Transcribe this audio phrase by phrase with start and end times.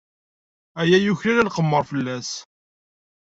[0.81, 2.31] Aya yuklal ad nqemmer fell-as.